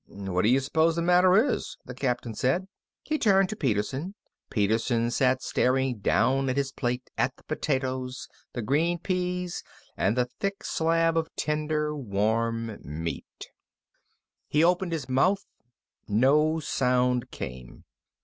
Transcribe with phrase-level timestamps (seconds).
[0.07, 2.67] "What do you suppose the matter is?" the Captain said.
[3.03, 4.15] He turned to Peterson.
[4.49, 9.63] Peterson sat staring down at his plate, at the potatoes, the green peas,
[9.95, 13.49] and at the thick slab of tender, warm meat.
[14.47, 15.45] He opened his mouth.
[16.07, 17.83] No sound came.